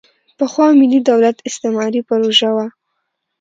[0.37, 2.67] پخوا ملي دولت استعماري پروژه وه.